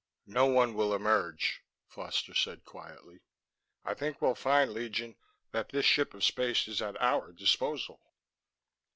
[0.25, 3.19] "No one will emerge," Foster said quietly.
[3.85, 5.15] "I think we'll find, Legion,
[5.51, 8.01] that this ship of space is at our disposal."